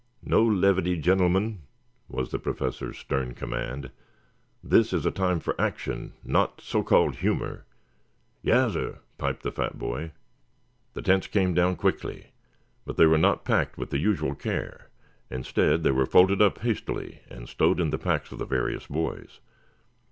[0.23, 1.59] "No levity, gentlemen,"
[2.09, 3.91] was the Professor's stern command.
[4.63, 7.65] "This is a time for action, not so called humor."
[8.43, 10.11] "Yassir," piped the fat boy.
[10.95, 12.31] The tents came down quickly,
[12.83, 14.89] but they were not packed with the usual care.
[15.29, 19.39] Instead they were folded up hastily and stowed in the packs of the various boys.